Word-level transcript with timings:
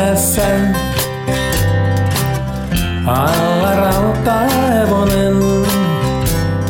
perässä. 0.00 0.46
Alla 3.06 3.74
rautahevonen, 3.74 5.34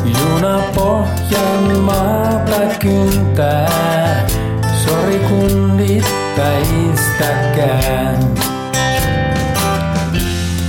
juna 0.05 0.59
pohjan 0.75 1.79
maata 1.79 2.59
kyntää. 2.79 4.27
Sori 4.85 5.19
kun 5.19 5.77
väistäkään. 6.37 8.17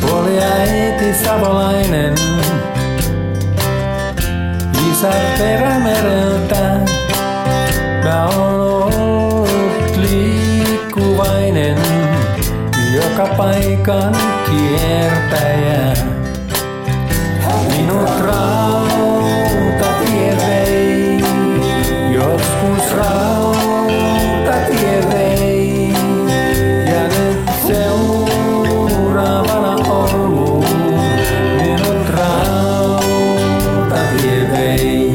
Puoli 0.01 0.43
äiti 0.43 1.15
savolainen, 1.25 2.15
isä 4.91 5.13
perämereltä. 5.39 6.81
Mä 8.05 8.27
oon 8.27 8.52
paikan 13.43 14.15
kiertäjä. 14.47 15.83
Minut 17.69 18.11
rautatie 18.21 20.37
vei, 20.37 21.21
joskus 22.15 22.93
rautatie 22.97 24.99
vei. 25.13 25.93
Ja 26.87 27.03
nyt 27.03 27.51
seuraavana 27.67 29.75
Ouluun, 29.91 30.65
minut 31.57 32.09
rautatie 32.19 34.41
vei. 34.53 35.13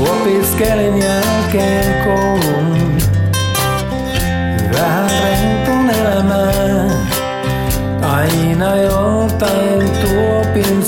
Opiskelin 0.00 0.98
jälkeen 0.98 2.04
koulun, 2.04 2.98
vähän 4.72 5.25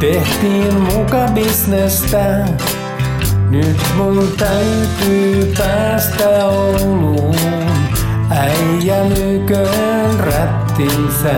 tehtiin 0.00 0.80
muka 0.80 1.26
bisnestä. 1.34 2.44
Nyt 3.50 3.80
mun 3.96 4.32
täytyy 4.38 5.54
päästä 5.58 6.46
Ouluun, 6.46 7.36
äijä 8.30 9.08
lyköön 9.08 10.20
rättinsä. 10.20 11.34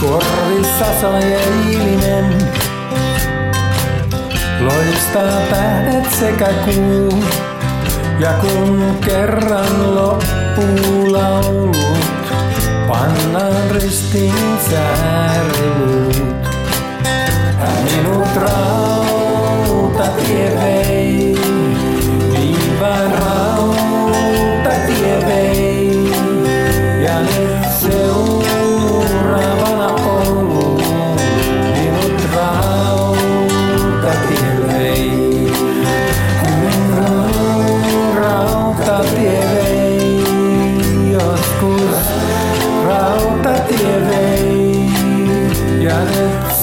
Korvissa 0.00 1.00
soi 1.00 1.22
eilinen, 1.22 2.36
loistaa 4.60 5.40
tähdet 5.50 6.12
sekä 6.20 6.48
kuu. 6.64 7.24
Ja 8.20 8.32
kun 8.32 8.96
kerran 9.04 9.94
loppuu 9.94 11.07
pannaan 13.08 13.70
ristiin 13.70 14.58
sääriluut. 14.70 16.48
Minut 17.84 18.36
rautatie 18.36 19.66
vei, 20.60 21.27
rautatie 45.98 46.57